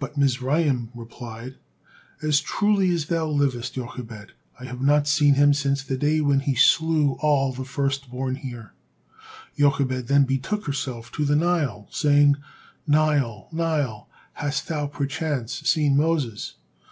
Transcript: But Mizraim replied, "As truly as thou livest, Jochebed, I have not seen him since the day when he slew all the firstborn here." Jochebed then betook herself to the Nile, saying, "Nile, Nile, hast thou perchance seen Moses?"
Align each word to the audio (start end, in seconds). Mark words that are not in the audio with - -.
But 0.00 0.18
Mizraim 0.18 0.90
replied, 0.96 1.54
"As 2.22 2.40
truly 2.40 2.90
as 2.90 3.06
thou 3.06 3.28
livest, 3.28 3.74
Jochebed, 3.74 4.32
I 4.58 4.64
have 4.64 4.82
not 4.82 5.06
seen 5.06 5.34
him 5.34 5.54
since 5.54 5.84
the 5.84 5.96
day 5.96 6.20
when 6.20 6.40
he 6.40 6.56
slew 6.56 7.12
all 7.20 7.52
the 7.52 7.64
firstborn 7.64 8.34
here." 8.34 8.72
Jochebed 9.56 10.08
then 10.08 10.24
betook 10.24 10.66
herself 10.66 11.12
to 11.12 11.24
the 11.24 11.36
Nile, 11.36 11.86
saying, 11.92 12.34
"Nile, 12.84 13.46
Nile, 13.52 14.08
hast 14.32 14.66
thou 14.66 14.88
perchance 14.88 15.60
seen 15.64 15.96
Moses?" 15.96 16.54